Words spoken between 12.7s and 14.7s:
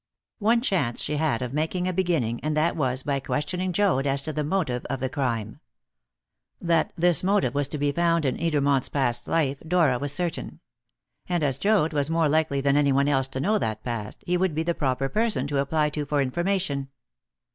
anyone else to know that past, he would be